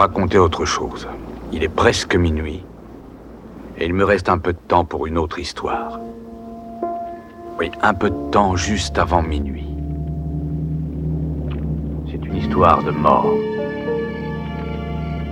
[0.00, 1.06] raconter autre chose.
[1.52, 2.64] Il est presque minuit.
[3.76, 6.00] Et il me reste un peu de temps pour une autre histoire.
[7.58, 9.68] Oui, un peu de temps juste avant minuit.
[12.10, 13.30] C'est une histoire de mort.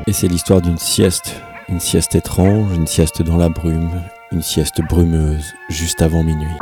[0.06, 1.40] Et c'est l'histoire d'une sieste.
[1.70, 6.56] Une sieste étrange, une sieste dans la brume, une sieste brumeuse, juste avant minuit.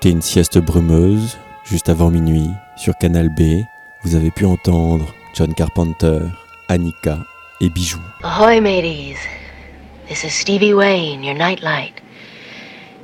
[0.00, 3.64] Écoutez une sieste brumeuse juste avant minuit sur Canal B.
[4.02, 6.20] Vous avez pu entendre John Carpenter,
[6.70, 7.18] Annika
[7.60, 8.00] et Bijou.
[8.22, 9.18] Ahoy mateys,
[10.08, 11.92] this is Stevie Wayne, your nightlight.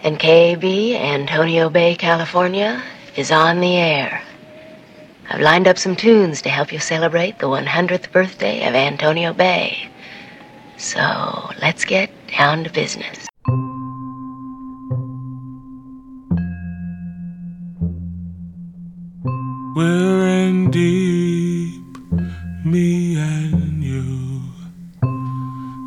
[0.04, 2.82] And KB, Antonio Bay, California,
[3.14, 4.22] is on the air.
[5.28, 9.90] I've lined up some tunes to help you celebrate the 100th birthday of Antonio Bay.
[10.78, 13.25] So let's get down to business.
[19.76, 21.98] We're in deep,
[22.64, 24.40] me and you.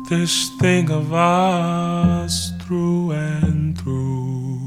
[0.08, 4.60] This thing of us through and through.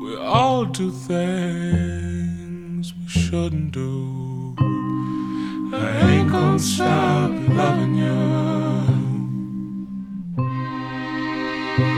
[0.00, 4.56] We all do things we shouldn't do.
[5.74, 8.14] I ain't gonna stop loving you.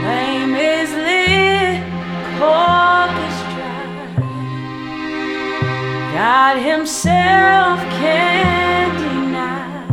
[0.03, 1.79] Name is Lee.
[6.17, 9.85] God Himself can't deny.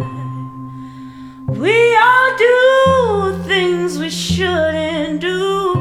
[1.48, 5.74] We all do things we shouldn't do.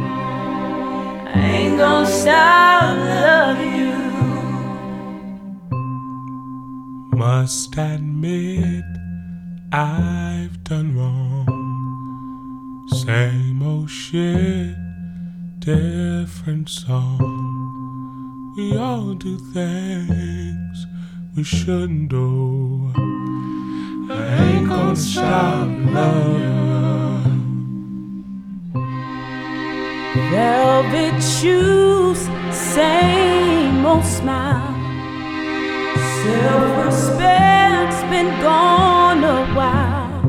[1.33, 3.95] I ain't gonna stop loving you.
[7.17, 8.83] Must admit
[9.71, 11.47] I've done wrong.
[12.89, 14.75] Same old shit,
[15.59, 17.72] different song.
[18.55, 20.85] We all do things
[21.35, 22.91] we shouldn't do.
[24.11, 27.33] I ain't gonna stop loving.
[30.29, 34.75] Velvet shoes, same old smile.
[36.21, 40.21] Self respect's been gone a while.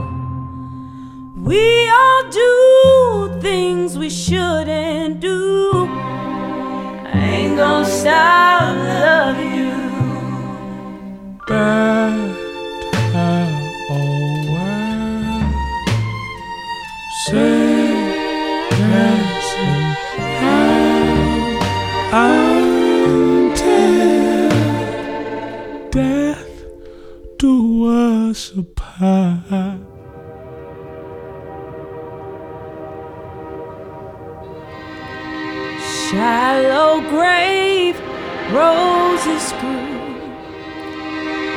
[1.36, 6.13] We all do things we shouldn't do
[8.04, 8.33] now.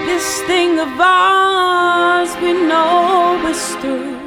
[0.06, 4.18] This thing of ours we know is through.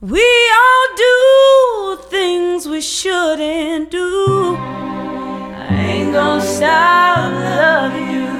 [0.00, 0.26] We
[0.62, 4.56] all do things we shouldn't do.
[4.56, 8.30] I ain't gonna stop loving you.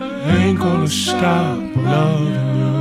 [0.00, 2.76] I ain't gonna stop loving you.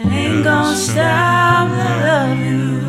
[0.00, 2.83] I ain't gonna stop loving you.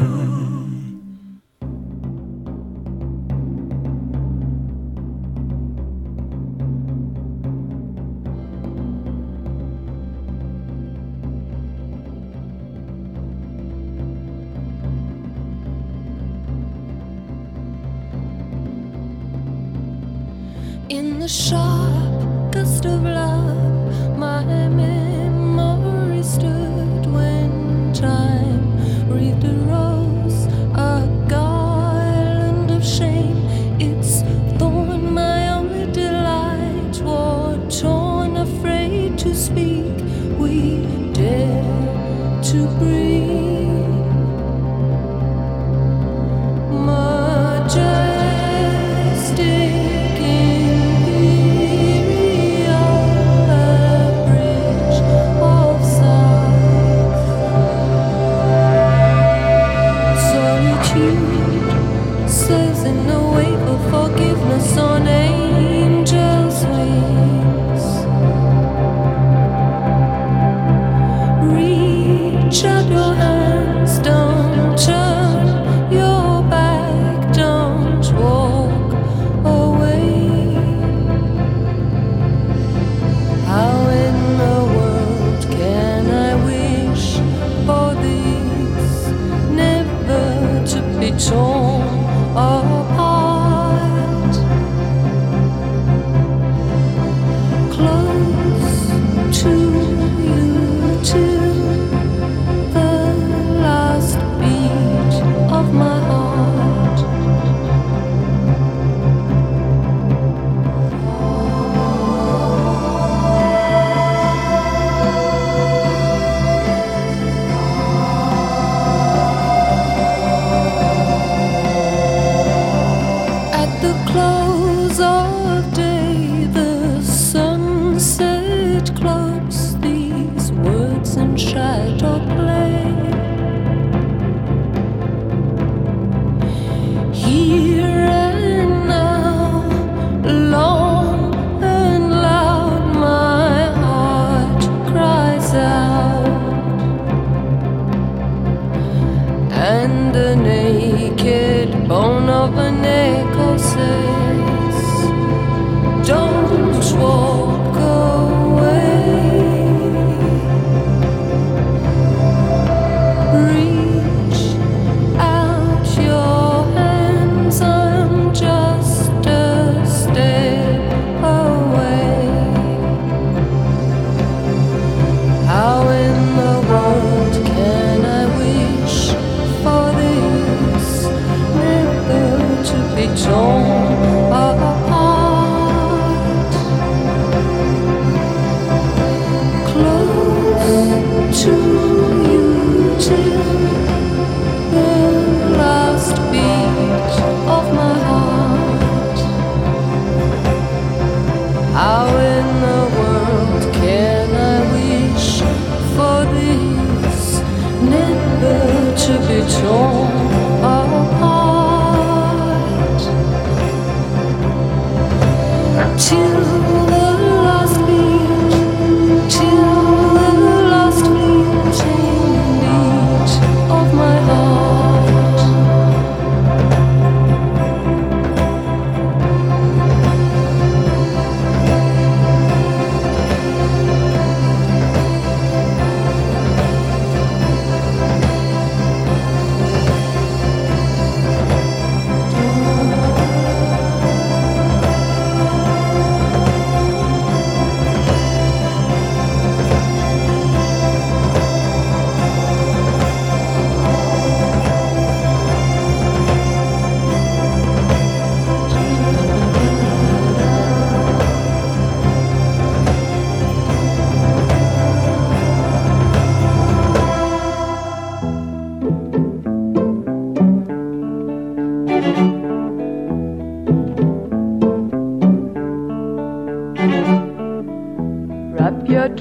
[21.25, 21.64] the shore.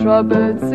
[0.05, 0.74] troubled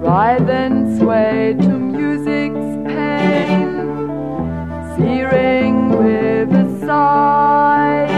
[0.00, 3.70] Writhe and sway to music's pain,
[4.96, 8.10] searing with the sighs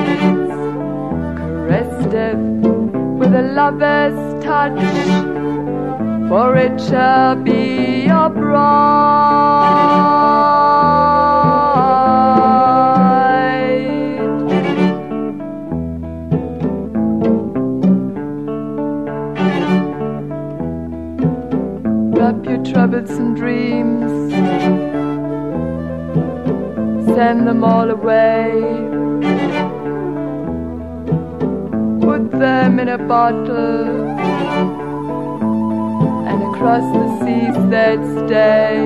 [1.37, 2.39] caress death
[3.21, 4.81] with a lover's touch,
[6.31, 9.14] for it shall be your bride.
[27.15, 28.95] Send them all away.
[32.15, 34.09] put them in a bottle
[36.29, 38.77] and across the seas they'd stay.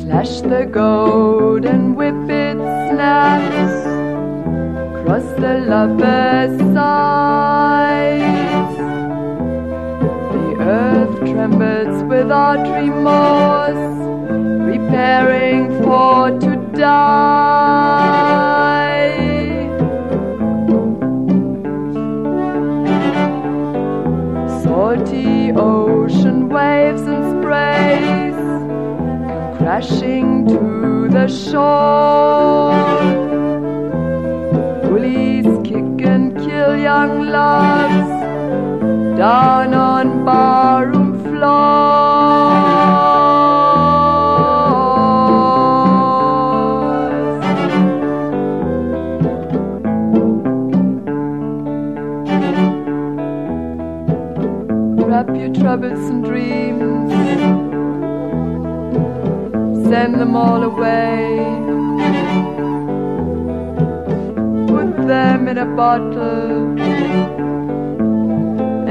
[0.00, 2.56] Slash the goat and whip it
[2.88, 3.78] snaps
[4.94, 8.76] across the lover's sides.
[10.32, 11.07] The earth
[11.38, 13.84] trembles without remorse
[14.66, 17.38] preparing for to die.
[24.64, 32.74] Salty ocean waves and sprays come crashing to the shore.
[34.82, 38.18] Bullies kick and kill young loves
[39.16, 41.07] down on barroom
[55.06, 57.12] Wrap your troubles and dreams,
[59.88, 61.38] send them all away.
[64.66, 66.67] Put them in a bottle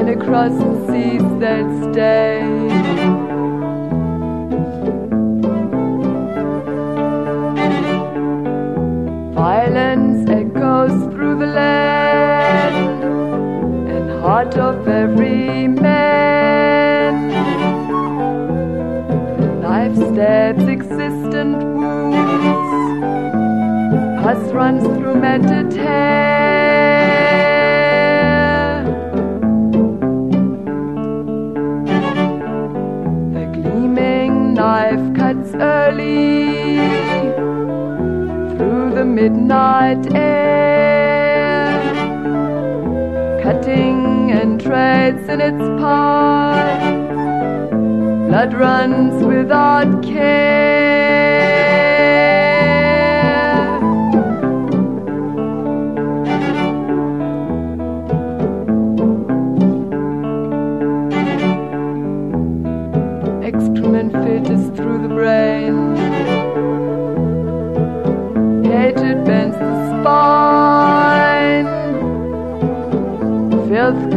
[0.08, 2.42] and across the seas they'd stay.
[9.34, 13.04] Violence echoes through the land
[13.90, 17.14] and heart of every man.
[19.62, 22.70] Life stabs existent wounds,
[24.24, 26.37] pus runs through mented hair.
[39.30, 41.82] Midnight air,
[43.44, 46.82] cutting and trades in its path.
[48.30, 51.37] Blood runs without care.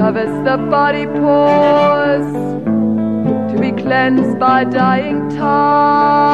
[0.00, 2.32] Covers the body pores
[3.52, 6.30] to be cleansed by dying time.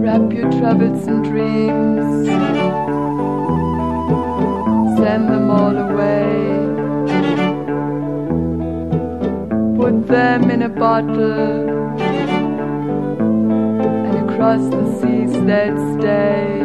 [0.00, 1.08] Wrap your troubles
[10.14, 11.68] in a bottle,
[14.06, 15.32] and across the seas
[15.98, 16.62] stay.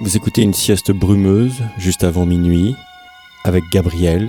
[0.00, 2.76] Vous écoutez une sieste brumeuse juste avant minuit
[3.44, 4.28] avec Gabriels.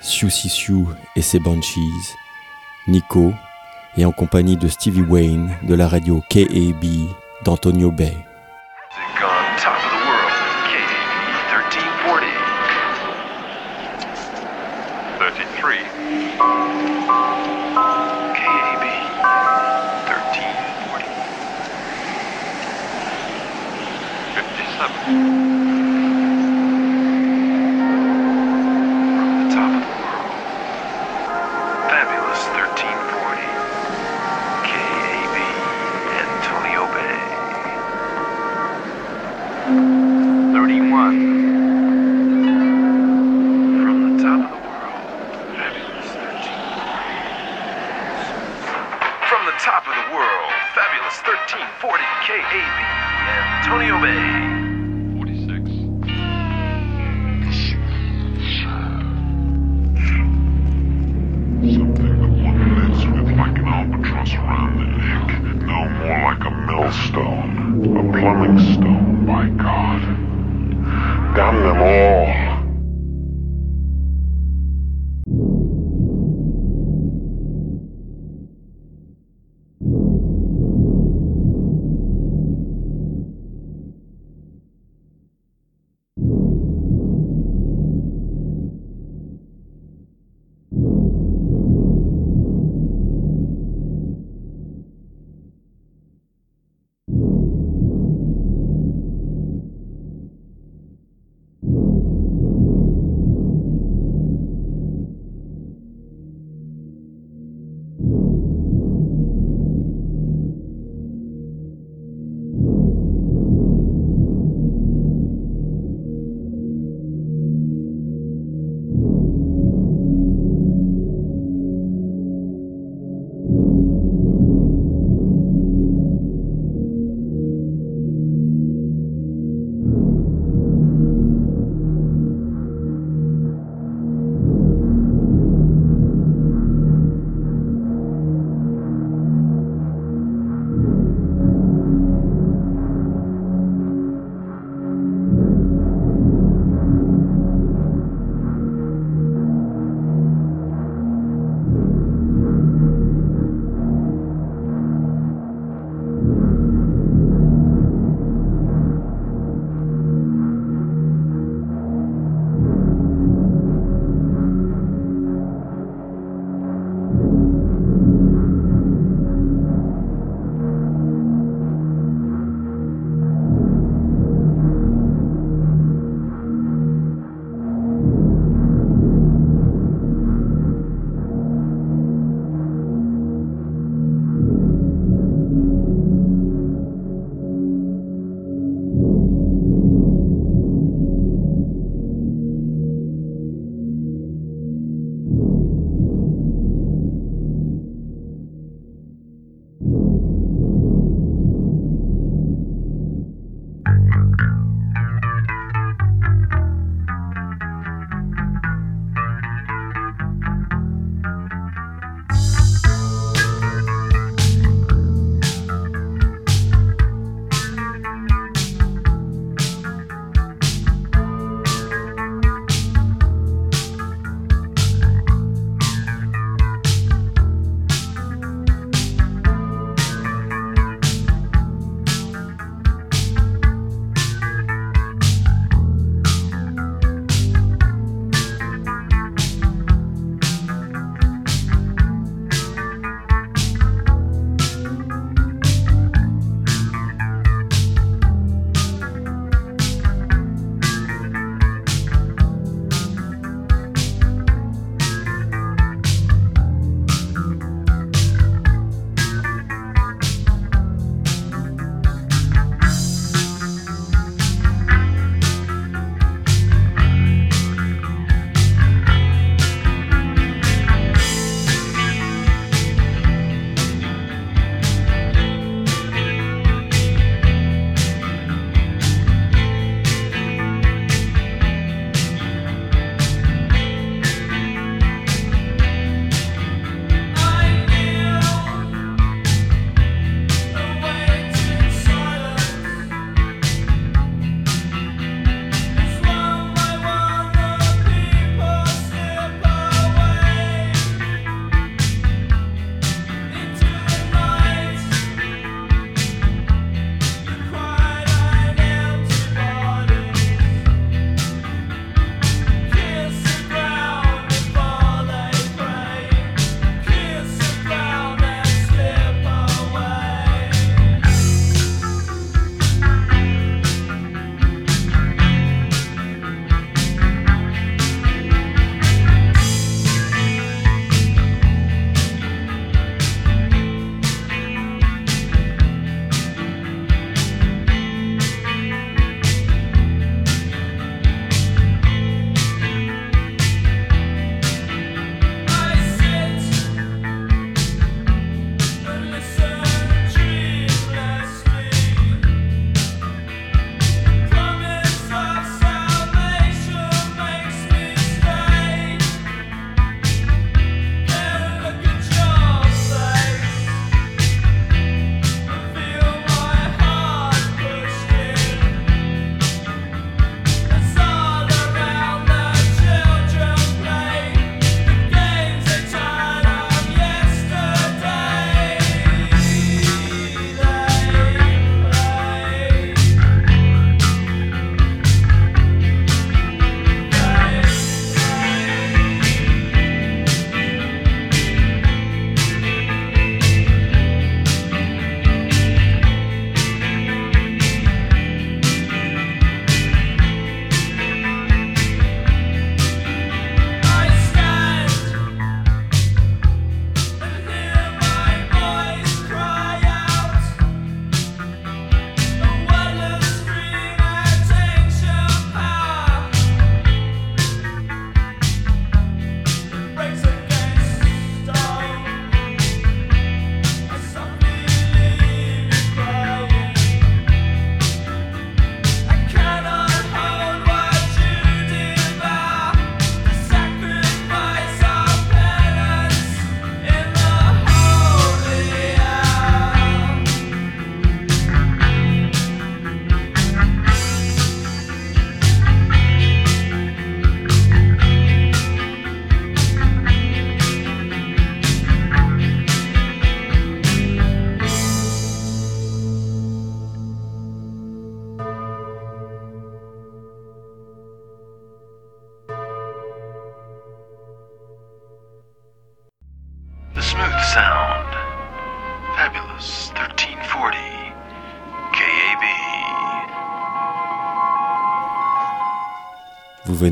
[0.00, 2.16] Sioux et ses Banshees,
[2.88, 3.32] Nico,
[3.96, 6.84] et en compagnie de Stevie Wayne de la radio KAB
[7.44, 8.16] d'Antonio Bay.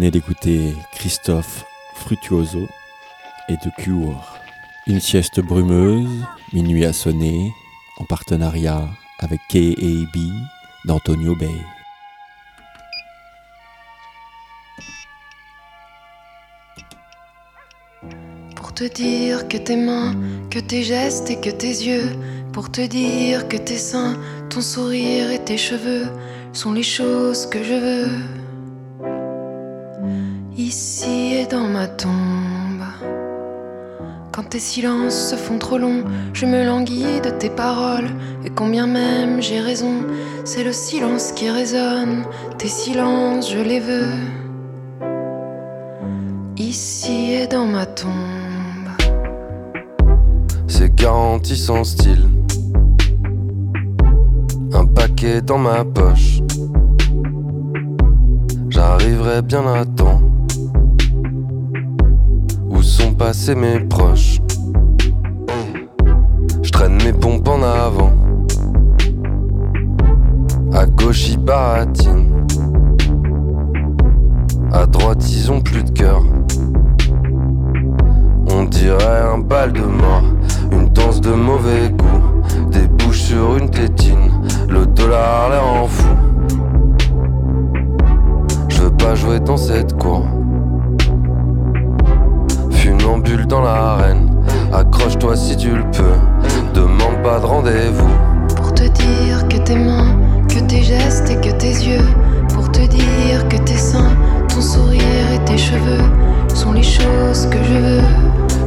[0.09, 2.67] D'écouter Christophe Frutuoso
[3.51, 4.39] et de Cure.
[4.87, 7.53] Une sieste brumeuse, minuit a sonné,
[7.99, 10.17] en partenariat avec KAB
[10.87, 11.51] d'Antonio Bay.
[18.57, 20.15] Pour te dire que tes mains,
[20.49, 22.17] que tes gestes et que tes yeux,
[22.55, 26.07] pour te dire que tes seins, ton sourire et tes cheveux
[26.55, 28.40] sont les choses que je veux.
[30.63, 32.85] Ici et dans ma tombe.
[34.31, 38.11] Quand tes silences se font trop longs, je me languis de tes paroles.
[38.45, 40.05] Et combien même j'ai raison,
[40.45, 42.25] c'est le silence qui résonne.
[42.59, 44.13] Tes silences, je les veux.
[46.59, 48.11] Ici et dans ma tombe.
[50.69, 52.29] C'est garanti sans style.
[54.75, 56.41] Un paquet dans ma poche.
[58.69, 60.20] J'arriverai bien à temps.
[63.55, 64.41] Mes proches
[66.63, 68.13] Je traîne mes pompes en avant.
[70.73, 72.47] À gauche, ils baratinent.
[74.73, 76.23] À droite, ils ont plus de cœur.
[78.49, 80.25] On dirait un bal de mort,
[80.73, 84.31] une danse de mauvais goût, des bouches sur une tétine,
[84.67, 86.09] le dollar l'air en fou.
[88.69, 90.25] Je veux pas jouer dans cette cour.
[93.49, 94.31] Dans l'arène,
[94.73, 96.15] accroche-toi si tu le peux,
[96.73, 98.09] demande pas de rendez-vous.
[98.55, 100.17] Pour te dire que tes mains,
[100.49, 102.07] que tes gestes et que tes yeux,
[102.55, 104.13] pour te dire que tes seins,
[104.49, 105.03] ton sourire
[105.35, 106.05] et tes cheveux
[106.55, 108.03] sont les choses que je veux.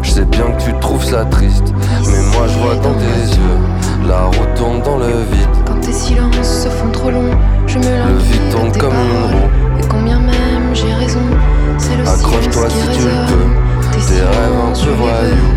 [0.02, 1.74] Je sais bien que tu trouves ça triste,
[2.06, 5.48] mais moi je vois dans tes yeux, la route tourne dans le vide.
[5.66, 7.32] Quand tes silences se font trop longs,
[7.66, 9.80] je me Le vide de tourne comme une paroles.
[9.80, 11.22] Et combien même j'ai raison,
[11.78, 13.62] c'est le Accroche-toi si tu le peux,
[14.08, 15.54] Tes rêves les voyous.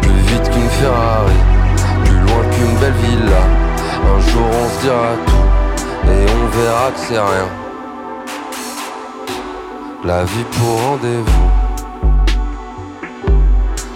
[0.00, 1.40] Plus vite qu'une Ferrari,
[2.04, 3.42] plus loin qu'une belle villa.
[4.14, 5.46] Un jour on se dira tout,
[6.08, 7.48] et on verra que c'est rien.
[10.04, 11.50] La vie pour rendez-vous.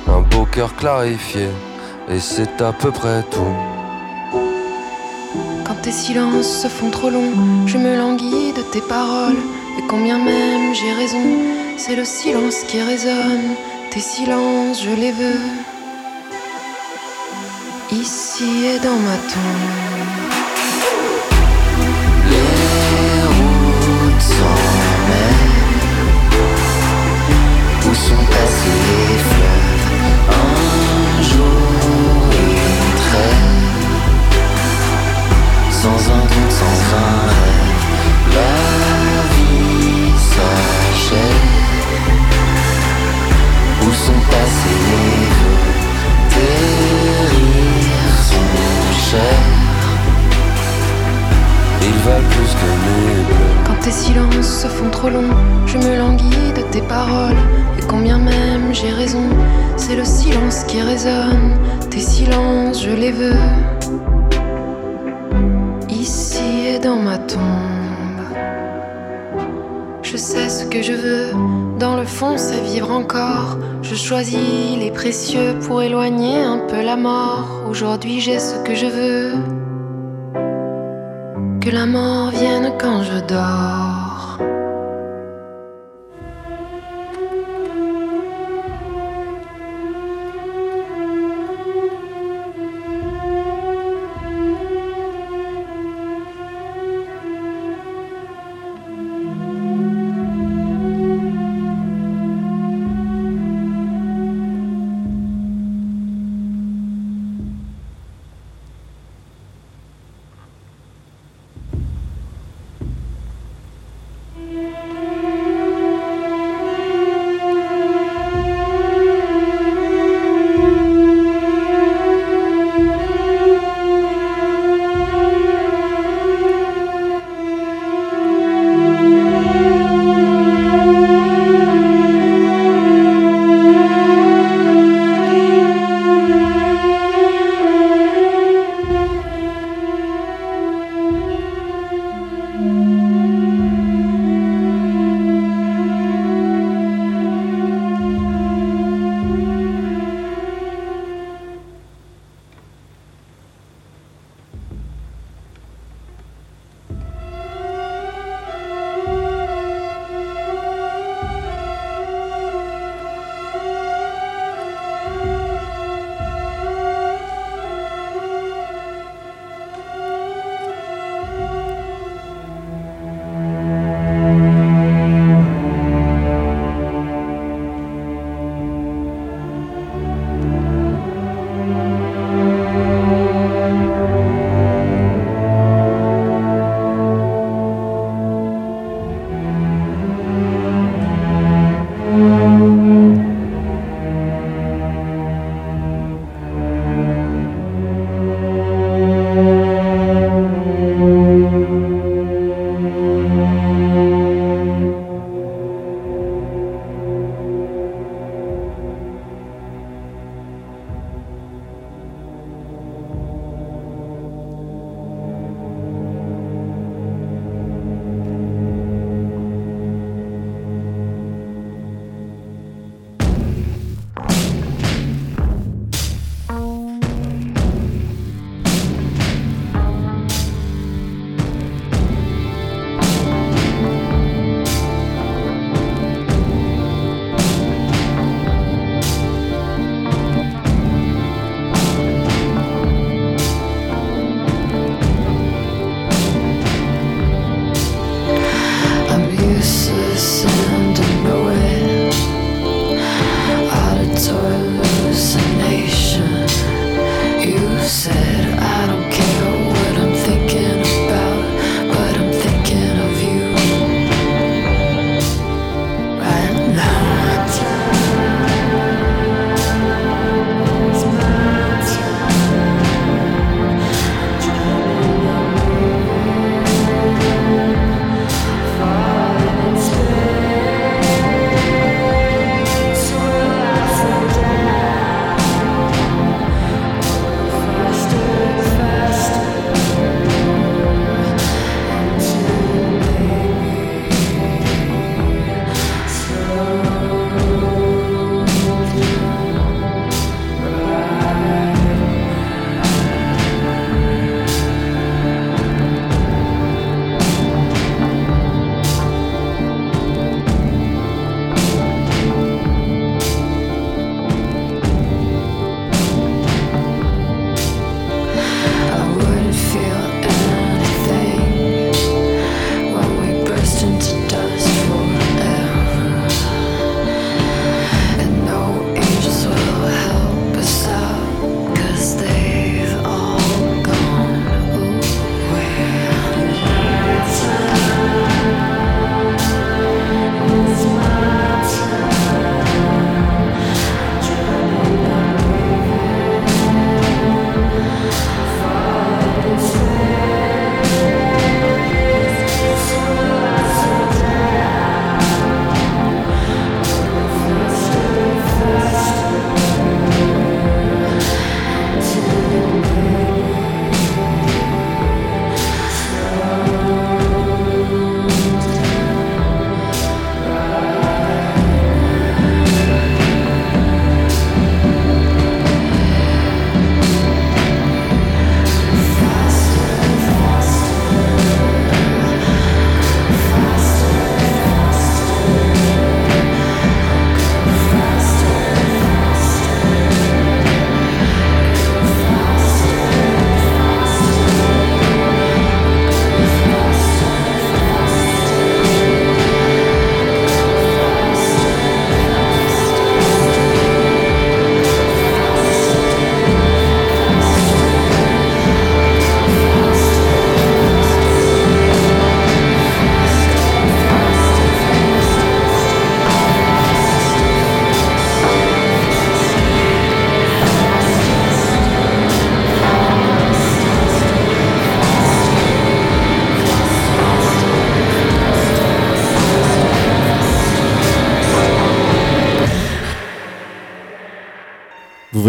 [0.08, 1.48] Un beau cœur clarifié,
[2.08, 3.56] et c'est à peu près tout.
[5.64, 7.32] Quand tes silences se font trop longs,
[7.66, 9.38] je me languis de tes paroles.
[9.78, 11.24] Et combien même j'ai raison,
[11.84, 13.56] c'est le silence qui résonne.
[13.90, 15.46] Tes silences, je les veux.
[17.90, 19.91] Ici et dans ma tombe.
[55.72, 57.36] Je me languis de tes paroles.
[57.78, 59.24] Et combien même j'ai raison,
[59.76, 61.54] c'est le silence qui résonne.
[61.90, 63.40] Tes silences, je les veux.
[65.88, 67.40] Ici et dans ma tombe.
[70.02, 71.32] Je sais ce que je veux,
[71.78, 73.56] dans le fond c'est vivre encore.
[73.80, 77.48] Je choisis les précieux pour éloigner un peu la mort.
[77.70, 79.32] Aujourd'hui j'ai ce que je veux.
[81.62, 83.91] Que la mort vienne quand je dors.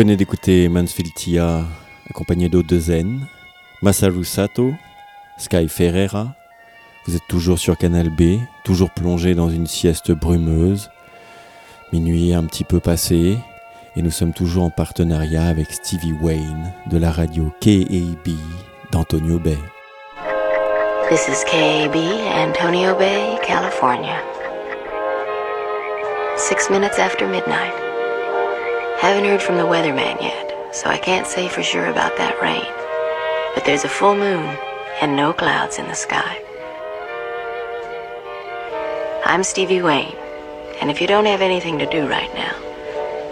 [0.03, 1.63] Venez d'écouter Mansfield Tia
[2.09, 3.25] accompagné d'Ode Zen,
[3.81, 4.73] Masaru Sato,
[5.37, 6.35] Sky Ferreira.
[7.05, 10.89] Vous êtes toujours sur Canal B, toujours plongé dans une sieste brumeuse.
[11.93, 13.37] Minuit un petit peu passé,
[13.95, 18.35] et nous sommes toujours en partenariat avec Stevie Wayne de la radio KAB
[18.91, 19.57] d'Antonio Bay.
[21.07, 24.21] This is KAB, Antonio Bay, California.
[26.35, 27.92] Six minutes after midnight.
[29.03, 32.63] Haven't heard from the weatherman yet, so I can't say for sure about that rain.
[33.53, 34.57] But there's a full moon
[35.01, 36.41] and no clouds in the sky.
[39.25, 40.15] I'm Stevie Wayne,
[40.79, 42.55] and if you don't have anything to do right now,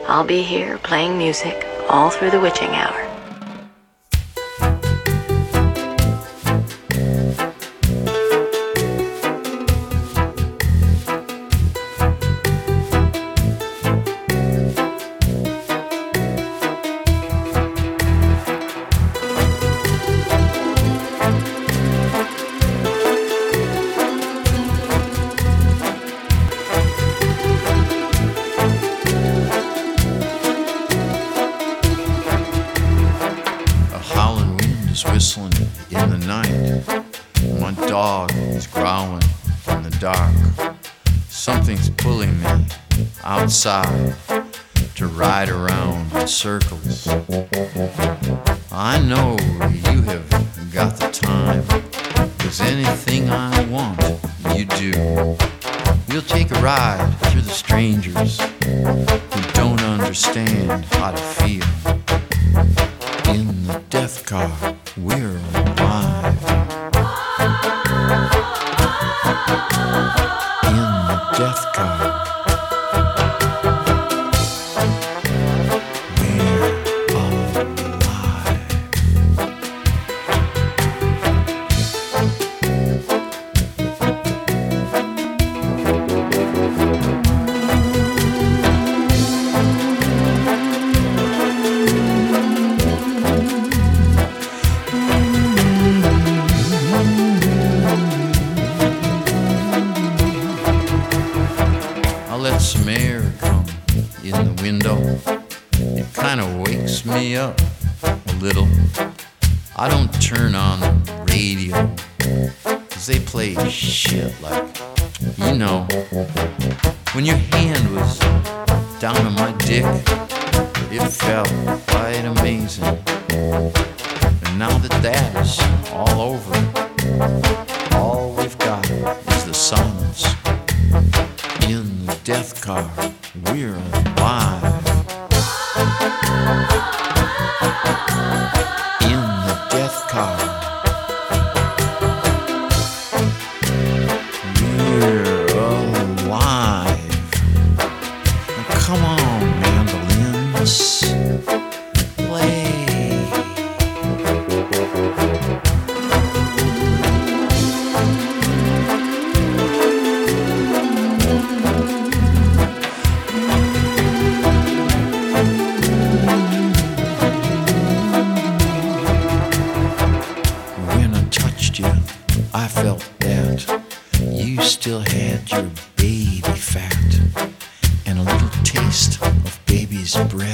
[0.10, 3.11] I'll be here playing music all through the witching hour.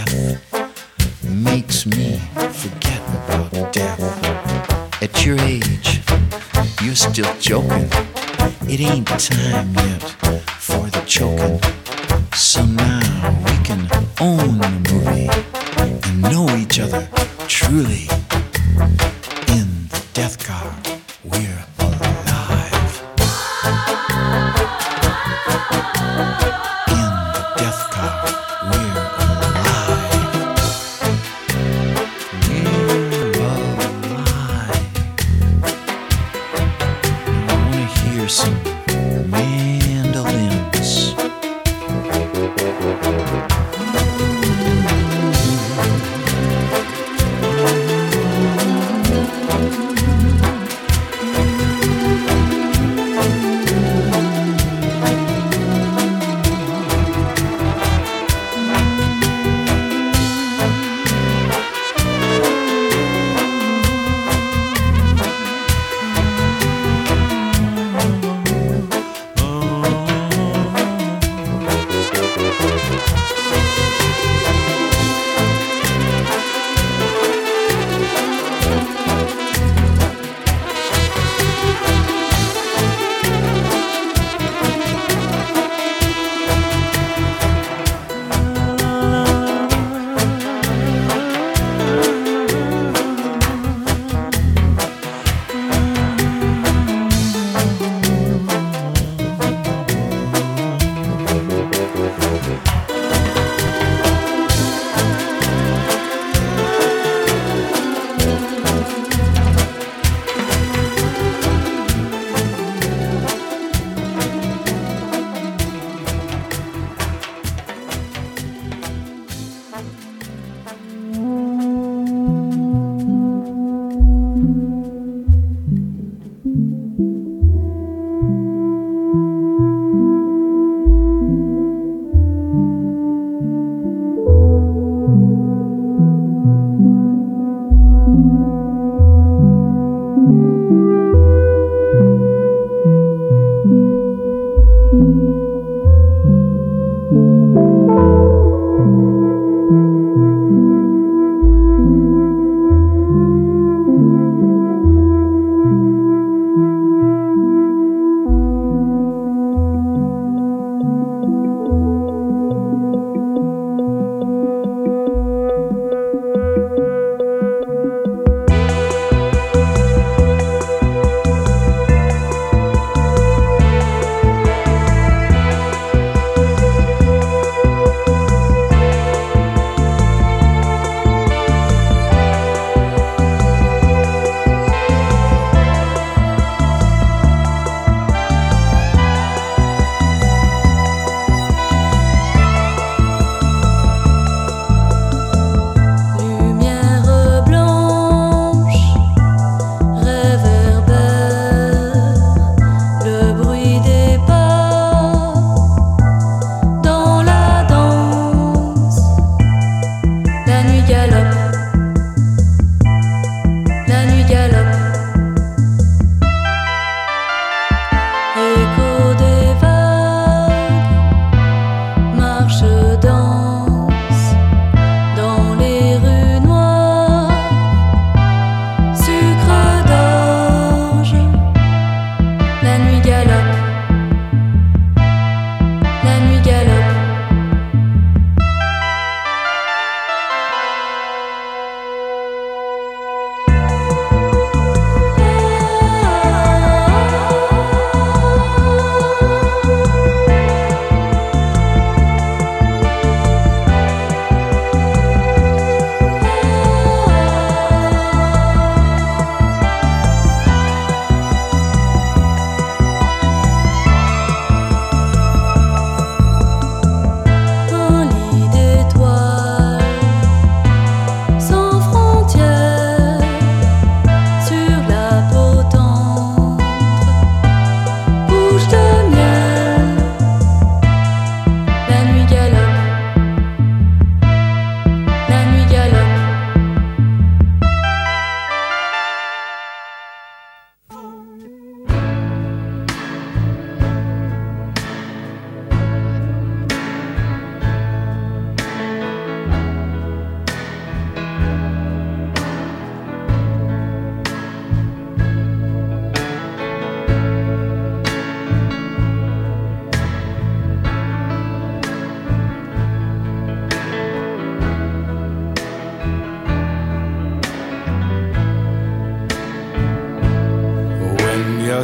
[0.05, 2.17] Breath makes me
[2.51, 3.99] forget about death.
[5.01, 6.01] At your age,
[6.81, 7.89] you're still joking.
[8.67, 10.03] It ain't time yet
[10.59, 11.59] for the choking.
[12.33, 13.87] So now we can
[14.19, 15.29] own the movie
[15.79, 17.09] and know each other
[17.47, 18.07] truly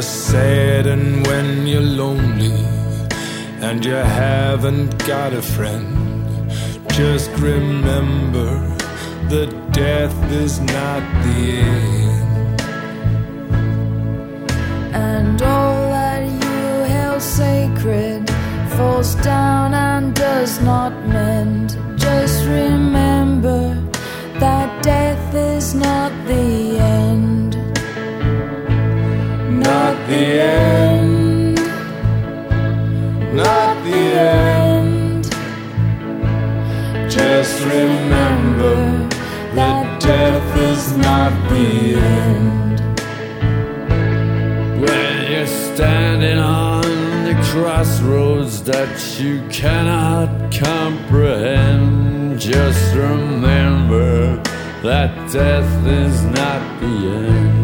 [0.04, 2.52] sad and when you're lonely
[3.66, 6.50] and you haven't got a friend,
[6.90, 8.52] just remember
[9.30, 12.60] that death is not the end.
[14.94, 16.58] And all that you
[16.94, 18.28] held sacred
[18.76, 21.78] falls down and does not mend.
[21.98, 23.74] Just remember
[24.38, 27.23] that death is not the end.
[29.64, 31.56] Not the end.
[33.34, 35.24] Not the end.
[37.10, 38.76] Just remember
[39.54, 42.80] that death is not the end.
[44.82, 46.82] When you're standing on
[47.24, 54.36] the crossroads that you cannot comprehend, just remember
[54.82, 57.63] that death is not the end.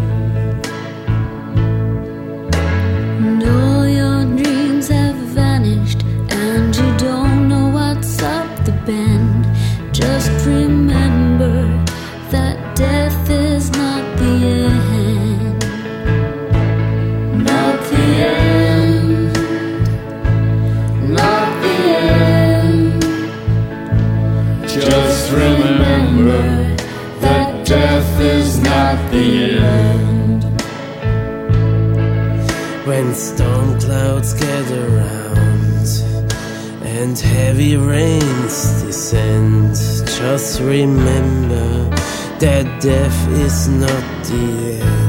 [37.50, 39.74] Heavy rains descend,
[40.06, 41.90] just remember
[42.38, 44.99] that death is not the end.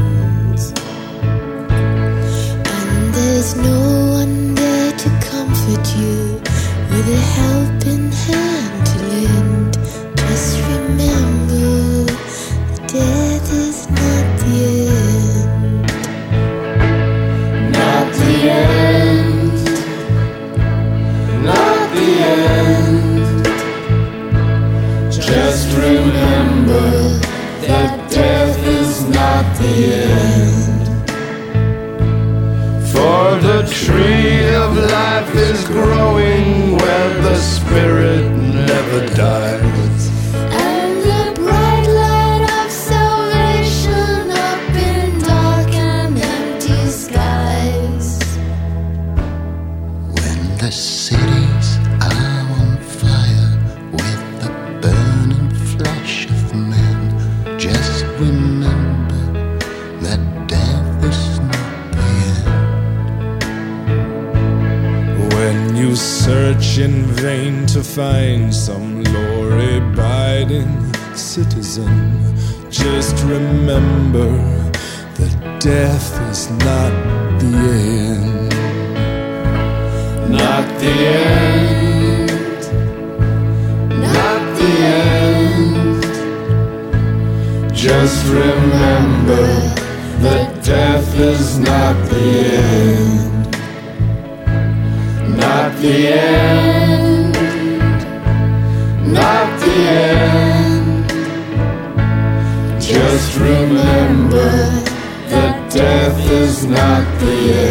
[107.62, 107.68] Le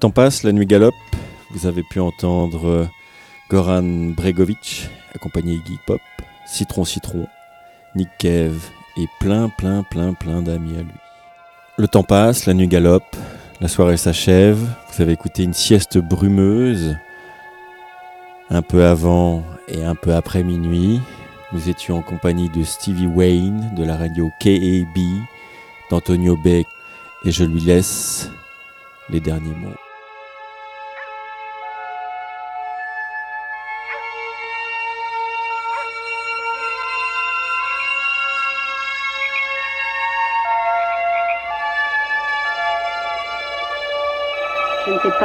[0.00, 0.94] temps passe, la nuit galope.
[1.50, 2.88] Vous avez pu entendre
[3.50, 3.82] Goran
[4.16, 6.00] Bregovic, accompagné Iggy Pop,
[6.46, 7.26] Citron Citron,
[7.96, 11.07] Nick Cave et plein, plein, plein, plein d'amis à lui.
[11.78, 13.14] Le temps passe, la nuit galope,
[13.60, 14.58] la soirée s'achève.
[14.90, 16.96] Vous avez écouté une sieste brumeuse,
[18.50, 21.00] un peu avant et un peu après minuit.
[21.52, 24.98] Nous étions en compagnie de Stevie Wayne de la radio KAB,
[25.88, 26.66] d'Antonio Beck,
[27.24, 28.28] et je lui laisse
[29.08, 29.87] les derniers mots.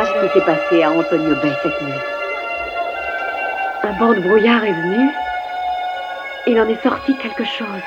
[0.06, 1.94] Ce qui s'est passé à Antonio Bay cette nuit.
[3.84, 5.10] Un banc de brouillard est venu.
[6.48, 7.84] Il en est sorti quelque chose.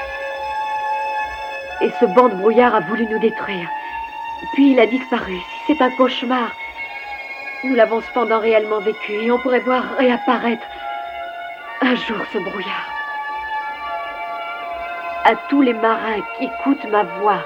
[1.80, 3.68] Et ce banc de brouillard a voulu nous détruire.
[4.54, 5.36] Puis il a disparu.
[5.66, 6.52] Si c'est un cauchemar,
[7.64, 10.66] nous l'avons cependant réellement vécu et on pourrait voir réapparaître
[11.82, 12.88] un jour ce brouillard.
[15.24, 17.42] À tous les marins qui écoutent ma voix,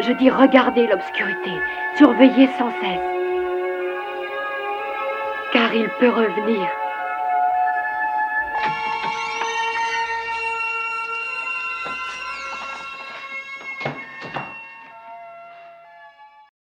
[0.00, 1.50] Je dis regardez l'obscurité,
[1.96, 3.17] surveillez sans cesse.
[5.74, 6.70] Il peut revenir